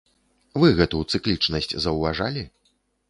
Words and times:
Вы 0.61 0.71
гэту 0.79 1.01
цыклічнасць 1.15 1.77
заўважалі? 1.85 2.43